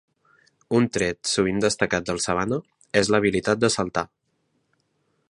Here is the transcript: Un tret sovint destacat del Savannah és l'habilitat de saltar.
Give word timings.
Un 0.77 0.87
tret 0.95 1.29
sovint 1.31 1.61
destacat 1.65 2.09
del 2.09 2.21
Savannah 2.27 2.61
és 3.03 3.13
l'habilitat 3.15 3.63
de 3.65 3.73
saltar. 3.77 4.09